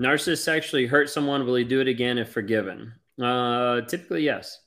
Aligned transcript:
Narcissists 0.00 0.48
actually 0.48 0.86
hurt 0.86 1.10
someone. 1.10 1.44
Will 1.44 1.56
he 1.56 1.64
do 1.64 1.80
it 1.80 1.88
again 1.88 2.16
if 2.16 2.32
forgiven? 2.32 2.94
Uh, 3.20 3.82
typically, 3.82 4.22
yes. 4.22 4.60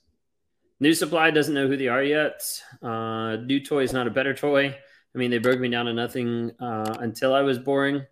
New 0.80 0.94
supply 0.94 1.32
doesn't 1.32 1.56
know 1.56 1.68
who 1.68 1.76
they 1.76 1.88
are 1.88 2.04
yet. 2.04 2.44
Uh, 2.82 3.38
new 3.38 3.60
toy 3.60 3.84
is 3.84 3.94
not 3.94 4.06
a 4.06 4.12
better 4.12 4.34
toy. 4.34 4.68
I 4.68 5.18
mean, 5.18 5.32
they 5.32 5.40
broke 5.40 5.60
me 5.60 5.70
down 5.70 5.86
to 5.86 5.94
nothing 5.94 6.52
uh, 6.60 6.96
until 7.00 7.34
I 7.34 7.42
was 7.42 7.58
boring. 7.58 8.06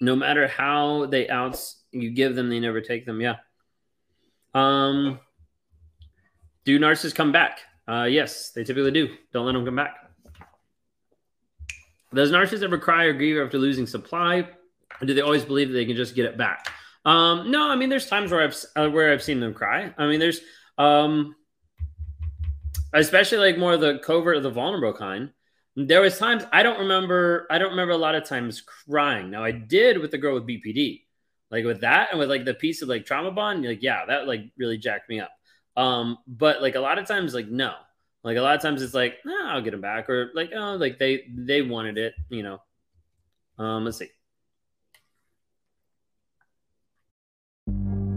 No 0.00 0.16
matter 0.16 0.48
how 0.48 1.06
they 1.06 1.28
outs 1.28 1.82
you 1.92 2.10
give 2.10 2.34
them, 2.34 2.48
they 2.50 2.58
never 2.58 2.80
take 2.80 3.06
them. 3.06 3.20
Yeah. 3.20 3.36
Um, 4.52 5.20
do 6.64 6.78
narcissists 6.78 7.14
come 7.14 7.30
back? 7.30 7.60
Uh, 7.86 8.04
yes, 8.04 8.50
they 8.50 8.64
typically 8.64 8.90
do. 8.90 9.14
Don't 9.32 9.46
let 9.46 9.52
them 9.52 9.64
come 9.64 9.76
back. 9.76 9.96
Does 12.14 12.32
narcissists 12.32 12.62
ever 12.62 12.78
cry 12.78 13.04
or 13.04 13.12
grieve 13.12 13.38
after 13.38 13.58
losing 13.58 13.86
supply? 13.86 14.48
Or 15.02 15.04
do 15.04 15.14
they 15.14 15.20
always 15.20 15.44
believe 15.44 15.68
that 15.68 15.74
they 15.74 15.84
can 15.84 15.96
just 15.96 16.14
get 16.14 16.26
it 16.26 16.38
back? 16.38 16.68
Um, 17.04 17.50
no, 17.50 17.68
I 17.68 17.74
mean, 17.74 17.88
there's 17.88 18.06
times 18.06 18.30
where 18.30 18.42
I've 18.42 18.56
uh, 18.76 18.88
where 18.88 19.12
I've 19.12 19.22
seen 19.22 19.40
them 19.40 19.52
cry. 19.52 19.92
I 19.98 20.06
mean, 20.06 20.20
there's 20.20 20.40
um, 20.78 21.34
especially 22.92 23.38
like 23.38 23.58
more 23.58 23.72
of 23.72 23.80
the 23.80 23.98
covert 23.98 24.36
or 24.36 24.40
the 24.40 24.50
vulnerable 24.50 24.92
kind. 24.92 25.30
There 25.74 26.00
was 26.00 26.18
times 26.18 26.44
I 26.52 26.62
don't 26.62 26.78
remember. 26.78 27.48
I 27.50 27.58
don't 27.58 27.70
remember 27.70 27.94
a 27.94 27.98
lot 27.98 28.14
of 28.14 28.24
times 28.24 28.60
crying. 28.60 29.30
Now 29.30 29.42
I 29.42 29.50
did 29.50 29.98
with 29.98 30.12
the 30.12 30.18
girl 30.18 30.34
with 30.34 30.46
BPD, 30.46 31.02
like 31.50 31.64
with 31.64 31.80
that 31.80 32.10
and 32.10 32.20
with 32.20 32.30
like 32.30 32.44
the 32.44 32.54
piece 32.54 32.80
of 32.80 32.88
like 32.88 33.04
trauma 33.04 33.32
bond. 33.32 33.64
Like 33.64 33.82
yeah, 33.82 34.06
that 34.06 34.28
like 34.28 34.42
really 34.56 34.78
jacked 34.78 35.08
me 35.08 35.18
up. 35.18 35.32
Um, 35.76 36.18
but 36.28 36.62
like 36.62 36.76
a 36.76 36.80
lot 36.80 36.98
of 36.98 37.08
times, 37.08 37.34
like 37.34 37.48
no, 37.48 37.74
like 38.22 38.36
a 38.36 38.42
lot 38.42 38.54
of 38.54 38.62
times 38.62 38.82
it's 38.82 38.94
like, 38.94 39.16
nah, 39.24 39.54
I'll 39.54 39.62
get 39.62 39.72
them 39.72 39.80
back, 39.80 40.08
or 40.08 40.30
like 40.34 40.50
oh, 40.54 40.76
like 40.76 40.98
they 40.98 41.24
they 41.34 41.62
wanted 41.62 41.98
it, 41.98 42.14
you 42.28 42.44
know. 42.44 42.62
Um, 43.58 43.84
let's 43.84 43.98
see. 43.98 44.10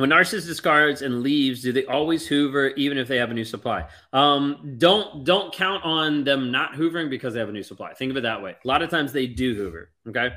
When 0.00 0.08
narcissist 0.08 0.46
discards 0.46 1.02
and 1.02 1.22
leaves, 1.22 1.60
do 1.60 1.72
they 1.72 1.84
always 1.84 2.26
hoover 2.26 2.68
even 2.68 2.96
if 2.96 3.06
they 3.06 3.18
have 3.18 3.30
a 3.30 3.34
new 3.34 3.44
supply? 3.44 3.86
Um, 4.14 4.76
don't 4.78 5.24
don't 5.24 5.52
count 5.52 5.84
on 5.84 6.24
them 6.24 6.50
not 6.50 6.72
hoovering 6.72 7.10
because 7.10 7.34
they 7.34 7.40
have 7.40 7.50
a 7.50 7.52
new 7.52 7.62
supply. 7.62 7.92
Think 7.92 8.10
of 8.10 8.16
it 8.16 8.22
that 8.22 8.42
way. 8.42 8.56
A 8.64 8.66
lot 8.66 8.80
of 8.80 8.88
times 8.88 9.12
they 9.12 9.26
do 9.26 9.54
hoover. 9.54 9.90
Okay. 10.08 10.30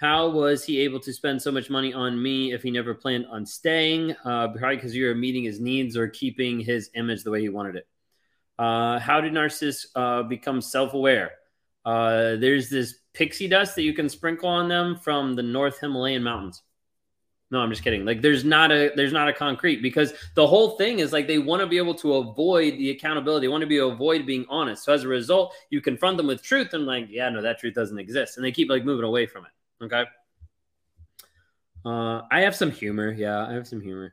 How 0.00 0.28
was 0.28 0.64
he 0.64 0.78
able 0.82 1.00
to 1.00 1.12
spend 1.12 1.42
so 1.42 1.50
much 1.50 1.68
money 1.68 1.94
on 1.94 2.22
me 2.22 2.52
if 2.52 2.62
he 2.62 2.70
never 2.70 2.94
planned 2.94 3.26
on 3.26 3.44
staying? 3.44 4.12
Uh, 4.24 4.50
probably 4.50 4.76
because 4.76 4.94
you 4.94 5.06
were 5.06 5.16
meeting 5.16 5.42
his 5.42 5.58
needs 5.58 5.96
or 5.96 6.06
keeping 6.06 6.60
his 6.60 6.88
image 6.94 7.24
the 7.24 7.32
way 7.32 7.40
he 7.40 7.48
wanted 7.48 7.74
it. 7.74 7.88
Uh, 8.56 9.00
how 9.00 9.20
did 9.20 9.32
narcissists 9.32 9.86
uh, 9.96 10.22
become 10.22 10.60
self 10.60 10.94
aware? 10.94 11.32
Uh, 11.84 12.36
there's 12.36 12.70
this 12.70 13.00
pixie 13.14 13.48
dust 13.48 13.74
that 13.74 13.82
you 13.82 13.94
can 13.94 14.08
sprinkle 14.08 14.48
on 14.48 14.68
them 14.68 14.94
from 14.94 15.34
the 15.34 15.42
North 15.42 15.80
Himalayan 15.80 16.22
mountains. 16.22 16.62
No, 17.50 17.60
I'm 17.60 17.70
just 17.70 17.84
kidding. 17.84 18.04
Like 18.04 18.22
there's 18.22 18.44
not 18.44 18.72
a 18.72 18.90
there's 18.96 19.12
not 19.12 19.28
a 19.28 19.32
concrete 19.32 19.80
because 19.80 20.12
the 20.34 20.46
whole 20.46 20.76
thing 20.76 20.98
is 20.98 21.12
like 21.12 21.28
they 21.28 21.38
want 21.38 21.60
to 21.60 21.66
be 21.66 21.78
able 21.78 21.94
to 21.94 22.14
avoid 22.14 22.74
the 22.74 22.90
accountability. 22.90 23.46
They 23.46 23.50
want 23.50 23.60
to 23.60 23.68
be 23.68 23.78
avoid 23.78 24.26
being 24.26 24.44
honest. 24.48 24.84
So 24.84 24.92
as 24.92 25.04
a 25.04 25.08
result, 25.08 25.54
you 25.70 25.80
confront 25.80 26.16
them 26.16 26.26
with 26.26 26.42
truth 26.42 26.74
and 26.74 26.86
like, 26.86 27.06
yeah, 27.08 27.28
no, 27.28 27.40
that 27.42 27.60
truth 27.60 27.74
doesn't 27.74 27.98
exist. 27.98 28.36
And 28.36 28.44
they 28.44 28.50
keep 28.50 28.68
like 28.68 28.84
moving 28.84 29.04
away 29.04 29.26
from 29.26 29.46
it. 29.46 29.84
Okay. 29.84 30.04
Uh, 31.84 32.22
I 32.32 32.40
have 32.40 32.56
some 32.56 32.72
humor. 32.72 33.12
Yeah, 33.12 33.46
I 33.46 33.52
have 33.52 33.68
some 33.68 33.80
humor. 33.80 34.12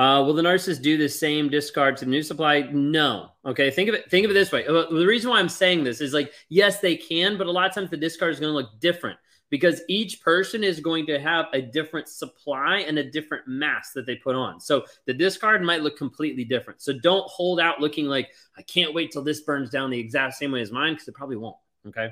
Uh, 0.00 0.22
will 0.24 0.32
the 0.32 0.40
narcissist 0.40 0.80
do 0.80 0.96
the 0.96 1.06
same 1.06 1.50
discard 1.50 1.94
to 1.94 2.06
the 2.06 2.10
new 2.10 2.22
supply? 2.22 2.60
No. 2.72 3.32
Okay. 3.44 3.70
Think 3.70 3.90
of 3.90 3.94
it. 3.94 4.10
Think 4.10 4.24
of 4.24 4.30
it 4.30 4.34
this 4.34 4.50
way. 4.50 4.66
Uh, 4.66 4.86
the 4.88 5.06
reason 5.06 5.28
why 5.28 5.38
I'm 5.38 5.48
saying 5.50 5.84
this 5.84 6.00
is 6.00 6.14
like, 6.14 6.32
yes, 6.48 6.80
they 6.80 6.96
can, 6.96 7.36
but 7.36 7.46
a 7.46 7.50
lot 7.50 7.68
of 7.68 7.74
times 7.74 7.90
the 7.90 7.98
discard 7.98 8.32
is 8.32 8.40
going 8.40 8.50
to 8.50 8.56
look 8.56 8.80
different 8.80 9.18
because 9.50 9.82
each 9.90 10.22
person 10.22 10.64
is 10.64 10.80
going 10.80 11.04
to 11.04 11.20
have 11.20 11.48
a 11.52 11.60
different 11.60 12.08
supply 12.08 12.78
and 12.78 12.98
a 12.98 13.10
different 13.10 13.46
mask 13.46 13.92
that 13.92 14.06
they 14.06 14.16
put 14.16 14.34
on. 14.34 14.58
So 14.58 14.86
the 15.04 15.12
discard 15.12 15.62
might 15.62 15.82
look 15.82 15.98
completely 15.98 16.44
different. 16.44 16.80
So 16.80 16.94
don't 16.94 17.28
hold 17.28 17.60
out 17.60 17.78
looking 17.78 18.06
like 18.06 18.30
I 18.56 18.62
can't 18.62 18.94
wait 18.94 19.10
till 19.10 19.22
this 19.22 19.42
burns 19.42 19.68
down 19.68 19.90
the 19.90 20.00
exact 20.00 20.32
same 20.36 20.52
way 20.52 20.62
as 20.62 20.72
mine 20.72 20.94
because 20.94 21.08
it 21.08 21.14
probably 21.14 21.36
won't. 21.36 21.56
Okay. 21.86 22.08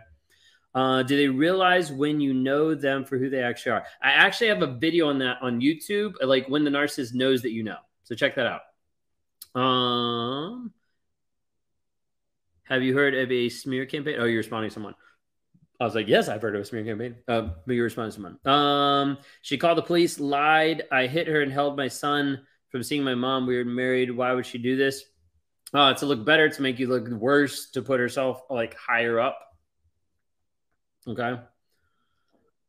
Uh, 0.79 1.03
do 1.03 1.17
they 1.17 1.27
realize 1.27 1.91
when 1.91 2.21
you 2.21 2.33
know 2.33 2.73
them 2.73 3.05
for 3.05 3.19
who 3.19 3.29
they 3.29 3.43
actually 3.43 3.73
are? 3.73 3.85
I 4.01 4.11
actually 4.11 4.47
have 4.47 4.63
a 4.63 4.69
video 4.69 5.09
on 5.09 5.19
that 5.19 5.39
on 5.43 5.61
YouTube, 5.61 6.13
like 6.23 6.49
when 6.49 6.63
the 6.63 6.71
narcissist 6.71 7.15
knows 7.15 7.43
that 7.43 7.51
you 7.51 7.65
know. 7.65 7.79
So 8.05 8.15
check 8.15 8.37
that 8.37 8.47
out. 8.47 9.61
Um, 9.61 10.73
have 12.63 12.85
you 12.85 12.95
heard 12.95 13.17
of 13.17 13.33
a 13.33 13.49
smear 13.49 13.87
campaign? 13.87 14.19
Oh, 14.21 14.25
you're 14.25 14.37
responding 14.37 14.71
to 14.71 14.75
someone. 14.75 14.95
I 15.81 15.85
was 15.85 15.97
like, 15.97 16.07
yes, 16.07 16.29
I've 16.29 16.43
heard 16.43 16.55
of 16.55 16.63
a 16.63 16.65
smear 16.65 16.85
campaign. 16.85 17.17
Uh, 17.27 17.49
but 17.67 17.73
you 17.73 17.83
responded 17.83 18.13
to 18.13 18.15
someone. 18.15 18.39
Um, 18.47 19.19
she 19.43 19.59
called 19.59 19.79
the 19.79 19.83
police, 19.83 20.21
lied. 20.21 20.85
I 20.93 21.09
hit 21.09 21.27
her 21.27 21.43
and 21.43 21.51
held 21.51 21.77
my 21.77 21.89
son 21.89 22.47
from 22.69 22.85
seeing 22.85 23.03
my 23.03 23.17
mom. 23.17 23.49
We 23.49 23.57
were 23.57 23.65
married. 23.65 24.13
Why 24.13 24.33
would 24.33 24.47
she 24.47 24.59
do 24.59 24.77
this? 24.77 25.03
Uh, 25.75 25.95
to 25.95 26.07
look 26.07 26.25
better, 26.25 26.49
to 26.49 26.63
make 26.63 26.79
you 26.79 26.87
look 26.87 27.09
worse, 27.09 27.71
to 27.73 27.83
put 27.83 27.99
herself 27.99 28.43
like 28.49 28.77
higher 28.77 29.19
up. 29.19 29.48
Okay. 31.09 31.41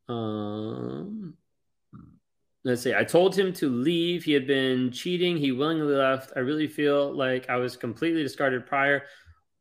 Um, 0.08 1.36
let's 2.64 2.82
see. 2.82 2.96
I 2.96 3.04
told 3.04 3.38
him 3.38 3.54
to 3.54 3.70
leave. 3.70 4.24
He 4.24 4.34
had 4.34 4.48
been 4.48 4.92
cheating. 4.92 5.38
He 5.38 5.52
willingly 5.52 5.94
left. 5.94 6.32
I 6.36 6.40
really 6.40 6.68
feel 6.68 7.14
like 7.16 7.50
I 7.50 7.58
was 7.58 7.76
completely 7.76 8.24
discarded 8.24 8.66
prior. 8.66 9.04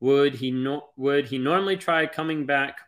Would 0.00 0.34
he 0.34 0.50
no- 0.50 0.90
would 0.96 1.26
he 1.26 1.38
normally 1.38 1.76
try 1.76 2.06
coming 2.06 2.46
back 2.46 2.78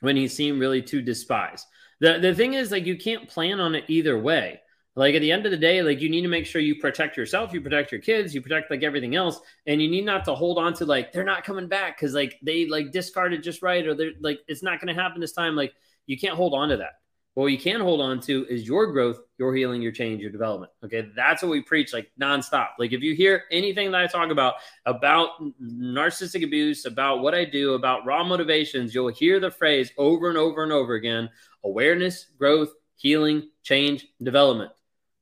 when 0.00 0.16
he 0.16 0.28
seemed 0.28 0.60
really 0.60 0.82
too 0.82 1.02
despised. 1.02 1.66
The 2.00 2.18
the 2.18 2.34
thing 2.34 2.54
is 2.54 2.70
like 2.70 2.86
you 2.86 2.96
can't 2.96 3.28
plan 3.28 3.60
on 3.60 3.74
it 3.74 3.84
either 3.88 4.18
way. 4.18 4.60
Like 4.96 5.14
at 5.14 5.20
the 5.20 5.30
end 5.30 5.44
of 5.44 5.52
the 5.52 5.58
day, 5.58 5.82
like 5.82 6.00
you 6.00 6.08
need 6.08 6.22
to 6.22 6.28
make 6.28 6.46
sure 6.46 6.60
you 6.60 6.76
protect 6.76 7.18
yourself, 7.18 7.52
you 7.52 7.60
protect 7.60 7.92
your 7.92 8.00
kids, 8.00 8.34
you 8.34 8.40
protect 8.40 8.70
like 8.70 8.82
everything 8.82 9.14
else, 9.14 9.38
and 9.66 9.80
you 9.80 9.90
need 9.90 10.06
not 10.06 10.24
to 10.24 10.34
hold 10.34 10.56
on 10.56 10.72
to 10.74 10.86
like 10.86 11.12
they're 11.12 11.22
not 11.22 11.44
coming 11.44 11.68
back 11.68 11.96
because 11.96 12.14
like 12.14 12.38
they 12.42 12.66
like 12.66 12.92
discarded 12.92 13.42
just 13.42 13.60
right 13.60 13.86
or 13.86 13.94
they're 13.94 14.12
like 14.20 14.40
it's 14.48 14.62
not 14.62 14.80
going 14.80 14.94
to 14.94 15.00
happen 15.00 15.20
this 15.20 15.34
time. 15.34 15.54
Like 15.54 15.74
you 16.06 16.18
can't 16.18 16.34
hold 16.34 16.54
on 16.54 16.70
to 16.70 16.78
that. 16.78 16.94
What 17.34 17.48
you 17.48 17.58
can 17.58 17.82
hold 17.82 18.00
on 18.00 18.20
to 18.20 18.46
is 18.48 18.66
your 18.66 18.90
growth, 18.90 19.20
your 19.36 19.54
healing, 19.54 19.82
your 19.82 19.92
change, 19.92 20.22
your 20.22 20.30
development. 20.30 20.72
Okay. 20.82 21.10
That's 21.14 21.42
what 21.42 21.50
we 21.50 21.60
preach 21.60 21.92
like 21.92 22.10
nonstop. 22.18 22.68
Like 22.78 22.94
if 22.94 23.02
you 23.02 23.14
hear 23.14 23.42
anything 23.50 23.90
that 23.90 24.00
I 24.00 24.06
talk 24.06 24.30
about, 24.30 24.54
about 24.86 25.32
narcissistic 25.62 26.42
abuse, 26.42 26.86
about 26.86 27.20
what 27.20 27.34
I 27.34 27.44
do, 27.44 27.74
about 27.74 28.06
raw 28.06 28.24
motivations, 28.24 28.94
you'll 28.94 29.08
hear 29.08 29.38
the 29.38 29.50
phrase 29.50 29.92
over 29.98 30.30
and 30.30 30.38
over 30.38 30.62
and 30.62 30.72
over 30.72 30.94
again 30.94 31.28
awareness, 31.62 32.24
growth, 32.38 32.72
healing, 32.94 33.50
change, 33.62 34.06
development. 34.22 34.70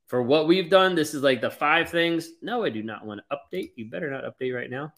For 0.06 0.22
what 0.22 0.46
we've 0.46 0.70
done, 0.70 0.94
this 0.94 1.14
is 1.14 1.22
like 1.22 1.40
the 1.40 1.50
five 1.50 1.90
things. 1.90 2.30
No, 2.42 2.64
I 2.64 2.70
do 2.70 2.82
not 2.82 3.06
want 3.06 3.20
to 3.20 3.36
update. 3.36 3.72
You 3.76 3.90
better 3.90 4.10
not 4.10 4.24
update 4.24 4.54
right 4.54 4.70
now. 4.70 4.92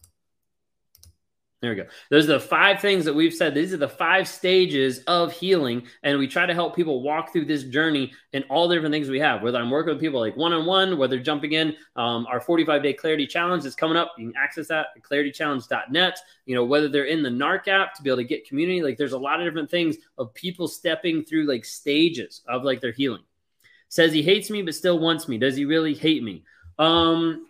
There 1.62 1.70
we 1.70 1.76
go. 1.76 1.88
Those 2.10 2.28
are 2.28 2.34
the 2.34 2.40
five 2.40 2.80
things 2.80 3.06
that 3.06 3.14
we've 3.14 3.32
said. 3.32 3.54
These 3.54 3.72
are 3.72 3.78
the 3.78 3.88
five 3.88 4.28
stages 4.28 4.98
of 5.06 5.32
healing. 5.32 5.84
And 6.02 6.18
we 6.18 6.28
try 6.28 6.44
to 6.44 6.52
help 6.52 6.76
people 6.76 7.02
walk 7.02 7.32
through 7.32 7.46
this 7.46 7.64
journey 7.64 8.12
and 8.34 8.44
all 8.50 8.68
the 8.68 8.74
different 8.74 8.92
things 8.92 9.08
we 9.08 9.20
have. 9.20 9.42
Whether 9.42 9.58
I'm 9.58 9.70
working 9.70 9.94
with 9.94 10.00
people 10.00 10.20
like 10.20 10.36
one 10.36 10.52
on 10.52 10.66
one, 10.66 10.98
whether 10.98 11.18
jumping 11.18 11.52
in, 11.52 11.74
um, 11.96 12.26
our 12.30 12.40
45 12.40 12.82
day 12.82 12.92
clarity 12.92 13.26
challenge 13.26 13.64
is 13.64 13.74
coming 13.74 13.96
up. 13.96 14.12
You 14.18 14.30
can 14.30 14.36
access 14.36 14.68
that 14.68 14.88
at 14.96 15.02
claritychallenge.net. 15.02 16.18
You 16.44 16.54
know, 16.54 16.64
whether 16.64 16.88
they're 16.88 17.04
in 17.04 17.22
the 17.22 17.30
NARC 17.30 17.68
app 17.68 17.94
to 17.94 18.02
be 18.02 18.10
able 18.10 18.18
to 18.18 18.24
get 18.24 18.46
community, 18.46 18.82
like 18.82 18.98
there's 18.98 19.12
a 19.12 19.18
lot 19.18 19.40
of 19.40 19.46
different 19.46 19.70
things 19.70 19.96
of 20.18 20.34
people 20.34 20.68
stepping 20.68 21.24
through 21.24 21.46
like 21.46 21.64
stages 21.64 22.42
of 22.46 22.64
like 22.64 22.82
their 22.82 22.92
healing. 22.92 23.22
Says 23.88 24.12
he 24.12 24.22
hates 24.22 24.50
me 24.50 24.62
but 24.62 24.74
still 24.74 24.98
wants 24.98 25.28
me. 25.28 25.38
Does 25.38 25.56
he 25.56 25.64
really 25.64 25.94
hate 25.94 26.22
me? 26.22 26.44
Um, 26.78 27.46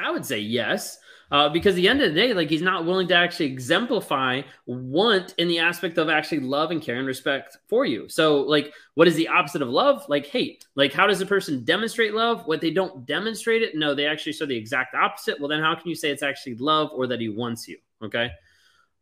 I 0.00 0.10
would 0.10 0.24
say 0.24 0.38
yes. 0.38 0.98
Uh, 1.32 1.48
because 1.48 1.74
at 1.74 1.76
the 1.76 1.88
end 1.88 2.02
of 2.02 2.12
the 2.12 2.20
day, 2.20 2.32
like 2.34 2.50
he's 2.50 2.62
not 2.62 2.84
willing 2.84 3.06
to 3.06 3.14
actually 3.14 3.46
exemplify 3.46 4.42
want 4.66 5.32
in 5.38 5.46
the 5.46 5.60
aspect 5.60 5.96
of 5.96 6.08
actually 6.08 6.40
love 6.40 6.72
and 6.72 6.82
care 6.82 6.96
and 6.96 7.06
respect 7.06 7.56
for 7.68 7.84
you. 7.84 8.08
So, 8.08 8.40
like, 8.40 8.74
what 8.94 9.06
is 9.06 9.14
the 9.14 9.28
opposite 9.28 9.62
of 9.62 9.68
love? 9.68 10.04
Like 10.08 10.26
hate. 10.26 10.66
Like, 10.74 10.92
how 10.92 11.06
does 11.06 11.20
a 11.20 11.26
person 11.26 11.62
demonstrate 11.62 12.14
love? 12.14 12.46
What 12.46 12.60
they 12.60 12.72
don't 12.72 13.06
demonstrate 13.06 13.62
it? 13.62 13.76
No, 13.76 13.94
they 13.94 14.06
actually 14.06 14.32
show 14.32 14.46
the 14.46 14.56
exact 14.56 14.96
opposite. 14.96 15.38
Well, 15.38 15.48
then 15.48 15.60
how 15.60 15.76
can 15.76 15.88
you 15.88 15.94
say 15.94 16.10
it's 16.10 16.24
actually 16.24 16.56
love 16.56 16.90
or 16.92 17.06
that 17.06 17.20
he 17.20 17.28
wants 17.28 17.68
you? 17.68 17.78
Okay. 18.02 18.30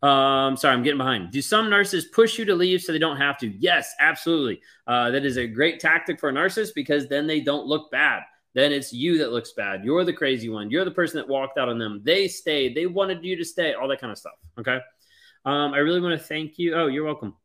Um, 0.00 0.56
sorry, 0.56 0.74
I'm 0.74 0.82
getting 0.82 0.98
behind. 0.98 1.32
Do 1.32 1.42
some 1.42 1.68
narcissists 1.68 2.12
push 2.12 2.38
you 2.38 2.44
to 2.44 2.54
leave 2.54 2.82
so 2.82 2.92
they 2.92 2.98
don't 2.98 3.16
have 3.16 3.38
to? 3.38 3.48
Yes, 3.48 3.94
absolutely. 3.98 4.60
Uh, 4.86 5.10
that 5.10 5.24
is 5.24 5.36
a 5.36 5.46
great 5.46 5.80
tactic 5.80 6.20
for 6.20 6.28
a 6.28 6.32
narcissist 6.32 6.70
because 6.74 7.08
then 7.08 7.26
they 7.26 7.40
don't 7.40 7.66
look 7.66 7.90
bad 7.90 8.22
then 8.58 8.72
it's 8.72 8.92
you 8.92 9.18
that 9.18 9.30
looks 9.30 9.52
bad. 9.52 9.84
You're 9.84 10.04
the 10.04 10.12
crazy 10.12 10.48
one. 10.48 10.68
You're 10.68 10.84
the 10.84 10.90
person 10.90 11.18
that 11.18 11.28
walked 11.28 11.58
out 11.58 11.68
on 11.68 11.78
them. 11.78 12.00
They 12.02 12.26
stayed. 12.26 12.74
They 12.74 12.86
wanted 12.86 13.24
you 13.24 13.36
to 13.36 13.44
stay. 13.44 13.74
All 13.74 13.86
that 13.86 14.00
kind 14.00 14.10
of 14.10 14.18
stuff. 14.18 14.32
Okay. 14.58 14.80
Um, 15.44 15.74
I 15.74 15.78
really 15.78 16.00
want 16.00 16.18
to 16.18 16.26
thank 16.26 16.58
you. 16.58 16.74
Oh, 16.74 16.86
you're 16.88 17.04
welcome. 17.04 17.36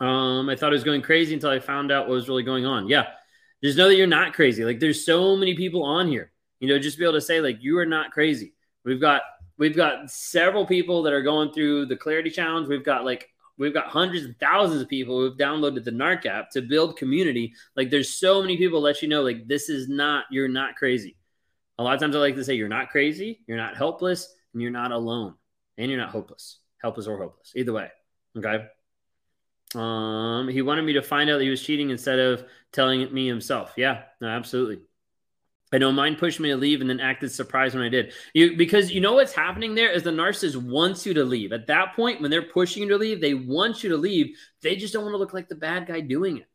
Um, 0.00 0.48
I 0.48 0.56
thought 0.56 0.72
it 0.72 0.76
was 0.76 0.84
going 0.84 1.02
crazy 1.02 1.34
until 1.34 1.50
I 1.50 1.58
found 1.58 1.92
out 1.92 2.08
what 2.08 2.14
was 2.14 2.28
really 2.28 2.44
going 2.44 2.64
on. 2.64 2.88
Yeah. 2.88 3.08
Just 3.62 3.76
know 3.76 3.88
that 3.88 3.96
you're 3.96 4.06
not 4.06 4.32
crazy. 4.32 4.64
Like 4.64 4.78
there's 4.78 5.04
so 5.04 5.36
many 5.36 5.54
people 5.54 5.82
on 5.82 6.08
here. 6.08 6.32
You 6.60 6.68
know, 6.68 6.78
just 6.78 6.98
be 6.98 7.04
able 7.04 7.14
to 7.14 7.20
say 7.20 7.40
like 7.40 7.58
you 7.60 7.76
are 7.78 7.86
not 7.86 8.12
crazy. 8.12 8.54
We've 8.84 9.00
got 9.00 9.22
we've 9.58 9.76
got 9.76 10.10
several 10.10 10.64
people 10.64 11.02
that 11.02 11.12
are 11.12 11.22
going 11.22 11.52
through 11.52 11.86
the 11.86 11.96
clarity 11.96 12.30
challenge. 12.30 12.68
We've 12.68 12.84
got 12.84 13.04
like 13.04 13.28
we've 13.58 13.74
got 13.74 13.88
hundreds 13.88 14.24
and 14.24 14.38
thousands 14.38 14.80
of 14.80 14.88
people 14.88 15.18
who've 15.18 15.36
downloaded 15.36 15.84
the 15.84 15.90
narc 15.90 16.24
app 16.26 16.50
to 16.52 16.62
build 16.62 16.96
community. 16.96 17.52
Like 17.76 17.90
there's 17.90 18.14
so 18.14 18.40
many 18.40 18.56
people 18.56 18.80
let 18.80 19.02
you 19.02 19.08
know 19.08 19.22
like 19.22 19.46
this 19.46 19.68
is 19.68 19.88
not 19.88 20.24
you're 20.30 20.48
not 20.48 20.76
crazy. 20.76 21.16
A 21.80 21.82
lot 21.82 21.94
of 21.94 22.00
times 22.00 22.16
i 22.16 22.18
like 22.18 22.34
to 22.34 22.42
say 22.42 22.54
you're 22.54 22.66
not 22.66 22.90
crazy 22.90 23.40
you're 23.46 23.56
not 23.56 23.76
helpless 23.76 24.34
and 24.52 24.62
you're 24.62 24.70
not 24.70 24.92
alone. 24.92 25.34
And 25.76 25.90
you're 25.90 26.00
not 26.00 26.10
hopeless 26.10 26.58
helpless 26.78 27.06
or 27.06 27.18
hopeless. 27.18 27.52
Either 27.54 27.72
way 27.72 27.90
okay? 28.36 28.66
Um 29.74 30.48
he 30.48 30.62
wanted 30.62 30.82
me 30.82 30.94
to 30.94 31.02
find 31.02 31.30
out 31.30 31.38
that 31.38 31.44
he 31.44 31.50
was 31.50 31.62
cheating 31.62 31.90
instead 31.90 32.18
of 32.18 32.44
telling 32.72 33.12
me 33.12 33.26
himself. 33.26 33.74
Yeah 33.76 34.02
no, 34.20 34.28
absolutely 34.28 34.80
I 35.72 35.78
know 35.78 35.92
mine 35.92 36.16
pushed 36.16 36.40
me 36.40 36.48
to 36.48 36.56
leave 36.56 36.80
and 36.80 36.88
then 36.88 37.00
acted 37.00 37.30
surprised 37.30 37.74
when 37.74 37.84
I 37.84 37.88
did. 37.90 38.12
You 38.32 38.56
because 38.56 38.90
you 38.90 39.00
know 39.00 39.14
what's 39.14 39.32
happening 39.32 39.74
there 39.74 39.90
is 39.90 40.02
the 40.02 40.10
narcissist 40.10 40.56
wants 40.56 41.04
you 41.04 41.14
to 41.14 41.24
leave. 41.24 41.52
At 41.52 41.66
that 41.66 41.94
point, 41.94 42.20
when 42.20 42.30
they're 42.30 42.42
pushing 42.42 42.84
you 42.84 42.88
to 42.90 42.96
leave, 42.96 43.20
they 43.20 43.34
want 43.34 43.82
you 43.82 43.90
to 43.90 43.96
leave. 43.96 44.36
They 44.62 44.76
just 44.76 44.94
don't 44.94 45.02
want 45.02 45.14
to 45.14 45.18
look 45.18 45.34
like 45.34 45.48
the 45.48 45.54
bad 45.54 45.86
guy 45.86 46.00
doing 46.00 46.38
it. 46.38 46.46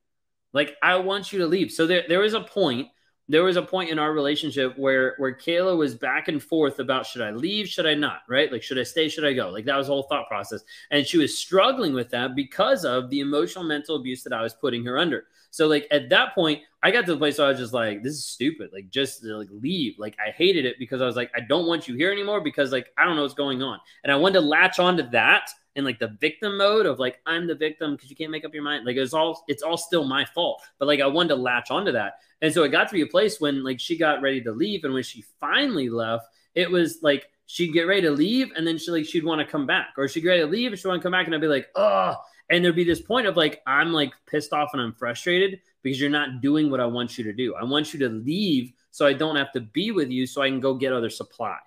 Like 0.52 0.76
I 0.82 0.96
want 0.96 1.32
you 1.32 1.40
to 1.40 1.48
leave. 1.48 1.72
So 1.72 1.86
there 1.86 2.04
there 2.08 2.20
was 2.20 2.34
a 2.34 2.42
point. 2.42 2.88
There 3.30 3.44
was 3.44 3.56
a 3.56 3.62
point 3.62 3.90
in 3.90 4.00
our 4.00 4.12
relationship 4.12 4.78
where 4.78 5.16
where 5.18 5.34
Kayla 5.34 5.78
was 5.78 5.96
back 5.96 6.28
and 6.28 6.42
forth 6.42 6.80
about 6.80 7.06
should 7.06 7.22
I 7.22 7.32
leave, 7.32 7.68
should 7.68 7.86
I 7.86 7.94
not, 7.94 8.22
right? 8.28 8.52
Like 8.52 8.64
should 8.64 8.80
I 8.80 8.84
stay, 8.84 9.10
should 9.10 9.26
I 9.26 9.34
go? 9.34 9.50
Like 9.50 9.66
that 9.66 9.78
was 9.78 9.88
the 9.88 9.94
whole 9.94 10.04
thought 10.04 10.28
process, 10.28 10.62
and 10.92 11.06
she 11.06 11.18
was 11.20 11.38
struggling 11.38 11.94
with 11.94 12.10
that 12.10 12.36
because 12.36 12.84
of 12.84 13.10
the 13.10 13.22
emotional 13.22 13.64
mental 13.64 13.96
abuse 13.96 14.24
that 14.24 14.34
I 14.34 14.42
was 14.42 14.54
putting 14.54 14.84
her 14.86 14.98
under. 14.98 15.26
So 15.52 15.68
like 15.68 15.88
at 15.92 16.10
that 16.10 16.34
point, 16.36 16.62
I 16.84 16.92
got 16.92 17.06
to 17.06 17.14
the 17.14 17.18
place 17.18 17.38
where 17.38 17.48
I 17.48 17.52
was 17.52 17.60
just 17.60 17.72
like, 17.72 18.04
this 18.04 18.14
is 18.14 18.26
stupid. 18.26 18.72
Like 18.74 18.90
just 18.90 19.24
like 19.24 19.48
leave. 19.52 19.98
Like 19.98 20.18
I 20.20 20.32
hated 20.32 20.66
it 20.66 20.76
because 20.78 21.02
I 21.02 21.06
was 21.06 21.16
like, 21.16 21.32
I 21.34 21.40
don't 21.40 21.66
want 21.66 21.88
you 21.88 21.96
here 21.96 22.12
anymore 22.12 22.42
because 22.42 22.74
like 22.74 22.90
I 22.98 23.06
don't 23.06 23.16
know 23.16 23.22
what's 23.22 23.34
going 23.34 23.64
on. 23.64 23.80
And 24.04 24.12
I 24.12 24.18
wanted 24.18 24.42
to 24.42 24.42
latch 24.42 24.80
on 24.80 24.98
to 24.98 25.04
that 25.14 25.50
and 25.78 25.86
like 25.86 25.98
the 25.98 26.18
victim 26.20 26.58
mode 26.58 26.86
of 26.86 27.00
like 27.00 27.22
I'm 27.26 27.48
the 27.48 27.56
victim 27.56 27.96
because 27.96 28.10
you 28.10 28.18
can't 28.18 28.32
make 28.32 28.44
up 28.44 28.54
your 28.54 28.64
mind. 28.64 28.86
Like 28.86 28.98
it's 28.98 29.14
all 29.14 29.46
it's 29.48 29.64
all 29.64 29.78
still 29.78 30.04
my 30.04 30.26
fault. 30.26 30.62
But 30.78 30.90
like 30.90 31.00
I 31.00 31.08
wanted 31.08 31.30
to 31.30 31.36
latch 31.36 31.72
onto 31.72 31.94
that. 31.94 32.16
And 32.42 32.54
so 32.54 32.64
it 32.64 32.70
got 32.70 32.90
to 32.90 32.94
be 32.94 33.02
a 33.02 33.08
place 33.08 33.40
when 33.40 33.64
like 33.64 33.80
she 33.80 33.98
got 33.98 34.22
ready 34.22 34.42
to 34.42 34.52
leave. 34.52 34.84
And 34.84 34.94
when 34.94 35.04
she 35.04 35.24
finally 35.40 35.90
left, 35.90 36.26
it 36.54 36.70
was 36.70 37.00
like 37.02 37.30
she'd 37.46 37.72
get 37.72 37.88
ready 37.88 38.02
to 38.02 38.12
leave 38.12 38.52
and 38.58 38.68
then 38.68 38.78
she 38.78 38.92
like 38.92 39.06
she'd 39.06 39.24
want 39.24 39.40
to 39.40 39.48
come 39.50 39.66
back. 39.66 39.94
Or 39.98 40.10
she'd 40.10 40.20
get 40.20 40.30
ready 40.30 40.42
to 40.42 40.48
leave 40.48 40.74
and 40.74 40.78
she'd 40.78 40.90
want 40.90 41.02
to 41.02 41.04
come 41.04 41.14
back 41.14 41.28
and 41.28 41.34
I'd 41.34 41.40
be 41.40 41.48
like, 41.48 41.70
oh, 41.76 42.18
and 42.50 42.64
there'd 42.64 42.76
be 42.76 42.84
this 42.84 43.02
point 43.02 43.26
of 43.26 43.38
like, 43.38 43.62
I'm 43.66 43.94
like 43.94 44.12
pissed 44.28 44.52
off 44.52 44.72
and 44.74 44.82
I'm 44.82 44.94
frustrated 44.94 45.62
because 45.84 46.00
you're 46.00 46.10
not 46.10 46.42
doing 46.42 46.72
what 46.72 46.80
I 46.80 46.86
want 46.86 47.18
you 47.18 47.24
to 47.26 47.34
do. 47.34 47.56
I 47.56 47.64
want 47.64 47.94
you 47.94 48.00
to 48.00 48.10
leave 48.10 48.74
so 48.92 49.06
I 49.06 49.14
don't 49.14 49.36
have 49.36 49.52
to 49.52 49.62
be 49.62 49.92
with 49.92 50.10
you 50.10 50.26
so 50.26 50.42
I 50.42 50.50
can 50.50 50.60
go 50.60 50.74
get 50.74 50.94
other 50.94 51.10
supply. 51.10 51.58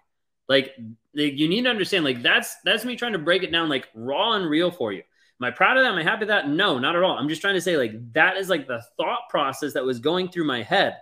Like, 0.49 0.75
like 1.15 1.39
you 1.39 1.49
need 1.49 1.63
to 1.63 1.71
understand, 1.71 2.05
like 2.05 2.23
that's 2.23 2.57
that's 2.65 2.85
me 2.85 2.97
trying 2.97 3.13
to 3.13 3.19
break 3.19 3.43
it 3.43 3.53
down 3.53 3.69
like 3.69 3.89
raw 3.95 4.33
and 4.33 4.49
real 4.49 4.71
for 4.71 4.93
you. 4.93 5.03
Am 5.41 5.45
I 5.47 5.51
proud 5.51 5.77
of 5.77 5.85
that? 5.85 5.93
Am 5.93 5.99
I 5.99 6.03
happy 6.03 6.21
with 6.21 6.29
that? 6.29 6.49
No, 6.49 6.79
not 6.79 6.97
at 6.97 7.03
all. 7.03 7.19
I'm 7.19 7.29
just 7.29 7.43
trying 7.43 7.55
to 7.55 7.61
say, 7.61 7.77
like, 7.77 7.93
that 8.15 8.39
is 8.39 8.49
like 8.49 8.67
the 8.67 8.83
thought 8.97 9.29
process 9.29 9.75
that 9.75 9.85
was 9.85 9.99
going 9.99 10.29
through 10.29 10.47
my 10.47 10.63
head 10.63 10.97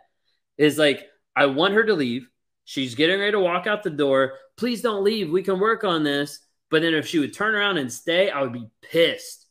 is 0.58 0.76
like, 0.76 1.06
I 1.36 1.46
want 1.46 1.74
her 1.74 1.84
to 1.84 1.94
leave. 1.94 2.28
She's 2.64 2.96
getting 2.96 3.20
ready 3.20 3.32
to 3.32 3.40
walk 3.40 3.68
out 3.68 3.84
the 3.84 3.90
door. 3.90 4.38
Please 4.56 4.82
don't 4.82 5.04
leave. 5.04 5.30
We 5.30 5.42
can 5.42 5.60
work 5.60 5.84
on 5.84 6.02
this. 6.02 6.40
But 6.70 6.82
then 6.82 6.94
if 6.94 7.06
she 7.06 7.20
would 7.20 7.34
turn 7.34 7.54
around 7.54 7.76
and 7.76 7.92
stay, 7.92 8.30
I 8.30 8.42
would 8.42 8.52
be 8.52 8.66
pissed 8.82 9.43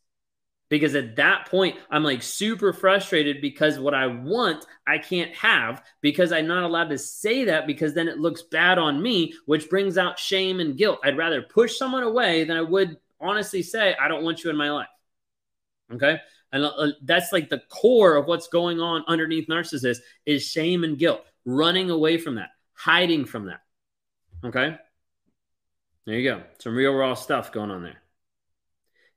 because 0.74 0.96
at 0.96 1.18
that 1.18 1.46
point 1.52 1.76
I'm 1.92 2.04
like 2.04 2.24
super 2.24 2.74
frustrated 2.74 3.42
because 3.42 3.78
what 3.78 3.94
I 3.94 4.08
want 4.08 4.66
I 4.88 4.98
can't 4.98 5.32
have 5.36 5.84
because 6.02 6.32
I'm 6.32 6.48
not 6.48 6.64
allowed 6.64 6.90
to 6.90 6.98
say 6.98 7.46
that 7.46 7.68
because 7.68 7.94
then 7.94 8.08
it 8.08 8.18
looks 8.18 8.42
bad 8.42 8.80
on 8.80 9.00
me, 9.00 9.36
which 9.46 9.70
brings 9.70 10.00
out 10.00 10.18
shame 10.18 10.60
and 10.60 10.76
guilt. 10.76 10.98
I'd 11.04 11.16
rather 11.16 11.44
push 11.44 11.78
someone 11.78 12.02
away 12.02 12.44
than 12.46 12.58
I 12.58 12.62
would 12.62 12.98
honestly 13.22 13.62
say 13.62 13.96
I 14.02 14.08
don't 14.08 14.24
want 14.24 14.44
you 14.44 14.50
in 14.50 14.58
my 14.58 14.72
life. 14.72 14.88
Okay? 15.94 16.18
And 16.52 16.66
uh, 16.66 16.88
that's 17.04 17.32
like 17.32 17.50
the 17.50 17.62
core 17.70 18.16
of 18.16 18.26
what's 18.26 18.48
going 18.48 18.80
on 18.80 19.04
underneath 19.08 19.48
narcissist 19.50 20.00
is 20.26 20.44
shame 20.44 20.84
and 20.84 20.98
guilt, 20.98 21.22
running 21.46 21.92
away 21.92 22.18
from 22.18 22.34
that, 22.36 22.50
hiding 22.74 23.26
from 23.26 23.46
that. 23.46 23.62
Okay? 24.44 24.76
There 26.08 26.16
you 26.16 26.32
go. 26.32 26.42
Some 26.58 26.76
real 26.76 26.96
raw 26.96 27.14
stuff 27.14 27.52
going 27.52 27.70
on 27.70 27.84
there. 27.84 28.03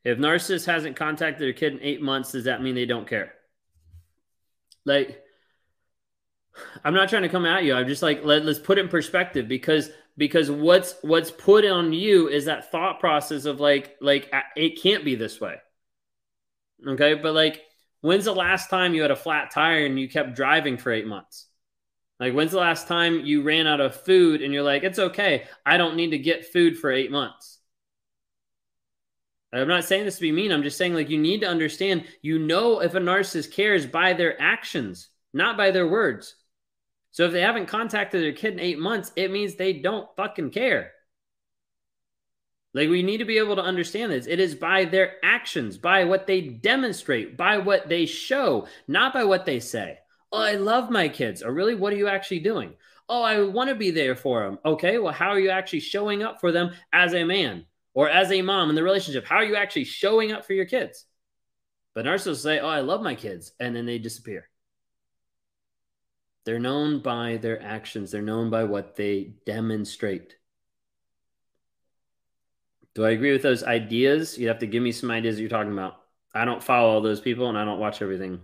If 0.07 0.19
narcissist 0.19 0.67
hasn't 0.67 0.95
contacted 0.95 1.43
their 1.43 1.53
kid 1.53 1.73
in 1.73 1.83
eight 1.83 2.01
months, 2.01 2.31
does 2.31 2.45
that 2.45 2.63
mean 2.63 2.77
they 2.77 2.87
don't 2.87 3.09
care? 3.09 3.33
Like, 4.85 5.21
I'm 6.85 6.95
not 6.95 7.09
trying 7.09 7.25
to 7.25 7.29
come 7.29 7.45
at 7.45 7.65
you. 7.65 7.75
I'm 7.75 7.89
just 7.89 8.05
like 8.05 8.25
let, 8.25 8.45
let's 8.45 8.61
put 8.61 8.79
it 8.79 8.83
in 8.83 8.89
perspective 8.89 9.49
because 9.49 9.91
because 10.17 10.49
what's 10.49 10.95
what's 11.03 11.33
put 11.33 11.67
on 11.67 11.93
you 11.93 12.29
is 12.29 12.45
that 12.45 12.71
thought 12.71 13.01
process 13.01 13.47
of 13.47 13.59
like 13.59 13.97
like 14.01 14.33
it 14.55 14.81
can't 14.81 15.05
be 15.05 15.17
this 15.17 15.41
way. 15.41 15.57
Okay, 16.87 17.15
but 17.15 17.35
like 17.35 17.63
when's 18.01 18.27
the 18.27 18.33
last 18.33 18.71
time 18.71 18.95
you 18.95 19.03
had 19.03 19.11
a 19.11 19.17
flat 19.17 19.51
tire 19.51 19.87
and 19.87 19.99
you 19.99 20.09
kept 20.09 20.37
driving 20.37 20.77
for 20.77 20.93
eight 20.93 21.09
months? 21.09 21.49
Like 22.21 22.33
when's 22.33 22.53
the 22.53 22.59
last 22.59 22.87
time 22.87 23.25
you 23.25 23.43
ran 23.43 23.67
out 23.67 23.81
of 23.81 23.97
food 24.03 24.41
and 24.41 24.55
you're 24.55 24.63
like 24.63 24.85
it's 24.85 25.01
okay, 25.01 25.49
I 25.67 25.79
don't 25.79 25.97
need 25.97 26.11
to 26.11 26.19
get 26.19 26.53
food 26.53 26.79
for 26.79 26.93
eight 26.93 27.11
months. 27.11 27.56
I'm 29.61 29.69
not 29.69 29.85
saying 29.85 30.05
this 30.05 30.17
to 30.17 30.21
be 30.21 30.33
mean. 30.33 30.53
I'm 30.53 30.63
just 30.63 30.77
saying, 30.79 30.95
like, 30.95 31.09
you 31.09 31.19
need 31.19 31.41
to 31.41 31.49
understand, 31.49 32.05
you 32.23 32.39
know, 32.39 32.81
if 32.81 32.95
a 32.95 33.01
narcissist 33.01 33.53
cares 33.53 33.87
by 33.87 34.13
their 34.13 34.41
actions, 34.41 35.09
not 35.33 35.57
by 35.57 35.71
their 35.71 35.87
words. 35.87 36.35
So 37.13 37.25
if 37.25 37.33
they 37.33 37.41
haven't 37.41 37.67
contacted 37.67 38.23
their 38.23 38.33
kid 38.33 38.55
in 38.55 38.61
eight 38.61 38.79
months, 38.79 39.13
it 39.17 39.31
means 39.31 39.55
they 39.55 39.73
don't 39.73 40.09
fucking 40.17 40.51
care. 40.51 40.93
Like, 42.75 42.91
we 42.91 43.03
need 43.03 43.19
to 43.19 43.25
be 43.25 43.39
able 43.39 43.57
to 43.57 43.63
understand 43.63 44.13
this. 44.13 44.27
It 44.27 44.39
is 44.39 44.55
by 44.55 44.85
their 44.85 45.15
actions, 45.25 45.79
by 45.79 46.05
what 46.05 46.27
they 46.27 46.43
demonstrate, 46.43 47.37
by 47.37 47.57
what 47.57 47.89
they 47.89 48.05
show, 48.05 48.67
not 48.87 49.15
by 49.15 49.25
what 49.25 49.47
they 49.47 49.61
say. 49.61 49.99
Oh, 50.31 50.43
I 50.43 50.57
love 50.57 50.91
my 50.91 51.09
kids. 51.09 51.43
Or 51.43 51.53
really, 51.53 51.75
what 51.75 51.95
are 51.95 51.97
you 51.97 52.09
actually 52.09 52.41
doing? 52.41 52.75
Oh, 53.09 53.23
I 53.23 53.41
want 53.43 53.71
to 53.71 53.77
be 53.77 53.93
there 53.93 54.17
for 54.17 54.43
them. 54.43 54.59
Okay, 54.65 54.99
well, 54.99 55.13
how 55.13 55.31
are 55.31 55.41
you 55.41 55.49
actually 55.49 55.81
showing 55.81 56.23
up 56.23 56.41
for 56.41 56.53
them 56.53 56.73
as 56.93 57.15
a 57.15 57.25
man? 57.25 57.65
Or 57.97 58.11
as 58.11 58.31
a 58.31 58.43
mom 58.43 58.69
in 58.69 58.77
the 58.77 58.83
relationship, 58.83 59.25
how 59.25 59.37
are 59.37 59.45
you 59.45 59.57
actually 59.57 59.85
showing 59.85 60.31
up 60.31 60.45
for 60.45 60.53
your 60.53 60.67
kids? 60.67 61.07
But 61.95 62.05
narcissists 62.05 62.43
say, 62.43 62.61
Oh, 62.61 62.69
I 62.69 62.81
love 62.81 63.01
my 63.01 63.15
kids. 63.15 63.53
And 63.59 63.75
then 63.75 63.87
they 63.87 63.99
disappear. 63.99 64.51
They're 66.45 66.59
known 66.61 67.01
by 67.01 67.39
their 67.39 67.61
actions, 67.61 68.11
they're 68.13 68.21
known 68.21 68.51
by 68.51 68.65
what 68.65 68.97
they 68.97 69.33
demonstrate. 69.47 70.37
Do 72.95 73.05
I 73.05 73.11
agree 73.11 73.33
with 73.33 73.43
those 73.43 73.65
ideas? 73.65 74.39
You 74.39 74.49
have 74.49 74.59
to 74.59 74.67
give 74.67 74.83
me 74.83 74.93
some 74.93 75.11
ideas 75.11 75.37
that 75.37 75.43
you're 75.43 75.49
talking 75.49 75.73
about. 75.73 75.95
I 76.35 76.45
don't 76.45 76.63
follow 76.63 76.91
all 76.91 77.01
those 77.01 77.21
people 77.21 77.49
and 77.49 77.57
I 77.57 77.65
don't 77.65 77.81
watch 77.81 78.03
everything. 78.03 78.41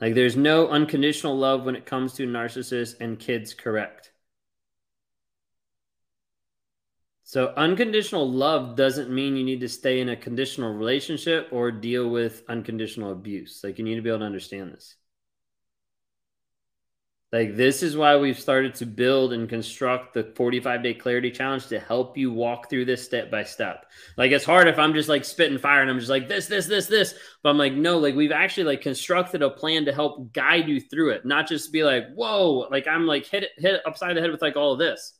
Like 0.00 0.14
there's 0.14 0.36
no 0.36 0.68
unconditional 0.68 1.36
love 1.36 1.64
when 1.64 1.76
it 1.76 1.86
comes 1.86 2.14
to 2.14 2.26
narcissists 2.26 3.00
and 3.00 3.18
kids, 3.18 3.54
correct? 3.54 4.12
So 7.22 7.54
unconditional 7.56 8.30
love 8.30 8.76
doesn't 8.76 9.10
mean 9.10 9.36
you 9.36 9.44
need 9.44 9.60
to 9.60 9.68
stay 9.68 10.00
in 10.00 10.10
a 10.10 10.16
conditional 10.16 10.74
relationship 10.74 11.48
or 11.52 11.70
deal 11.70 12.08
with 12.08 12.42
unconditional 12.48 13.12
abuse. 13.12 13.62
Like 13.64 13.78
you 13.78 13.84
need 13.84 13.94
to 13.96 14.02
be 14.02 14.10
able 14.10 14.18
to 14.20 14.26
understand 14.26 14.72
this. 14.72 14.96
Like 17.34 17.56
this 17.56 17.82
is 17.82 17.96
why 17.96 18.16
we've 18.16 18.38
started 18.38 18.76
to 18.76 18.86
build 18.86 19.32
and 19.32 19.48
construct 19.48 20.14
the 20.14 20.22
45 20.36 20.84
day 20.84 20.94
clarity 20.94 21.32
challenge 21.32 21.66
to 21.66 21.80
help 21.80 22.16
you 22.16 22.30
walk 22.30 22.70
through 22.70 22.84
this 22.84 23.04
step 23.04 23.28
by 23.28 23.42
step. 23.42 23.86
Like 24.16 24.30
it's 24.30 24.44
hard 24.44 24.68
if 24.68 24.78
I'm 24.78 24.94
just 24.94 25.08
like 25.08 25.24
spitting 25.24 25.58
fire 25.58 25.82
and 25.82 25.90
I'm 25.90 25.98
just 25.98 26.10
like 26.10 26.28
this, 26.28 26.46
this, 26.46 26.66
this, 26.66 26.86
this. 26.86 27.16
But 27.42 27.50
I'm 27.50 27.58
like, 27.58 27.72
no, 27.72 27.98
like 27.98 28.14
we've 28.14 28.30
actually 28.30 28.62
like 28.62 28.82
constructed 28.82 29.42
a 29.42 29.50
plan 29.50 29.84
to 29.86 29.92
help 29.92 30.32
guide 30.32 30.68
you 30.68 30.80
through 30.80 31.10
it, 31.10 31.26
not 31.26 31.48
just 31.48 31.72
be 31.72 31.82
like, 31.82 32.04
whoa, 32.14 32.68
like 32.70 32.86
I'm 32.86 33.04
like 33.04 33.26
hit 33.26 33.50
hit 33.58 33.80
upside 33.84 34.16
the 34.16 34.20
head 34.20 34.30
with 34.30 34.40
like 34.40 34.54
all 34.54 34.74
of 34.74 34.78
this 34.78 35.14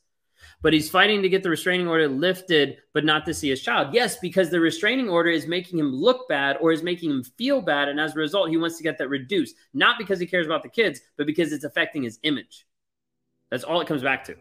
but 0.61 0.73
he's 0.73 0.89
fighting 0.89 1.21
to 1.21 1.29
get 1.29 1.43
the 1.43 1.49
restraining 1.49 1.87
order 1.87 2.07
lifted, 2.07 2.77
but 2.93 3.05
not 3.05 3.25
to 3.25 3.33
see 3.33 3.49
his 3.49 3.61
child. 3.61 3.93
Yes, 3.93 4.17
because 4.19 4.49
the 4.49 4.59
restraining 4.59 5.09
order 5.09 5.29
is 5.29 5.47
making 5.47 5.79
him 5.79 5.93
look 5.93 6.27
bad 6.27 6.57
or 6.61 6.71
is 6.71 6.83
making 6.83 7.11
him 7.11 7.23
feel 7.23 7.61
bad. 7.61 7.89
And 7.89 7.99
as 7.99 8.15
a 8.15 8.19
result, 8.19 8.49
he 8.49 8.57
wants 8.57 8.77
to 8.77 8.83
get 8.83 8.97
that 8.97 9.09
reduced, 9.09 9.55
not 9.73 9.97
because 9.97 10.19
he 10.19 10.25
cares 10.25 10.45
about 10.45 10.63
the 10.63 10.69
kids, 10.69 11.01
but 11.17 11.27
because 11.27 11.51
it's 11.51 11.63
affecting 11.63 12.03
his 12.03 12.19
image. 12.23 12.65
That's 13.51 13.63
all 13.63 13.81
it 13.81 13.87
comes 13.87 14.01
back 14.01 14.23
to. 14.25 14.35